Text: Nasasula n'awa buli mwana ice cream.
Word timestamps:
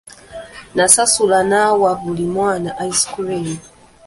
Nasasula 0.75 1.39
n'awa 1.49 1.91
buli 2.01 2.25
mwana 2.35 2.69
ice 2.89 3.03
cream. 3.13 3.47